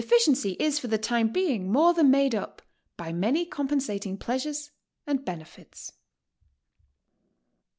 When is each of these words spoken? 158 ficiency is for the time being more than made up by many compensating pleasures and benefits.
158 0.01 0.19
ficiency 0.19 0.53
is 0.59 0.79
for 0.79 0.87
the 0.87 0.97
time 0.97 1.27
being 1.31 1.71
more 1.71 1.93
than 1.93 2.09
made 2.09 2.33
up 2.33 2.63
by 2.97 3.13
many 3.13 3.45
compensating 3.45 4.17
pleasures 4.17 4.71
and 5.05 5.23
benefits. 5.23 5.91